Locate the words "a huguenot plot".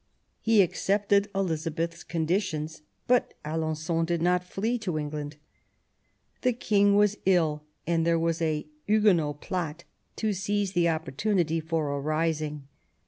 8.41-9.83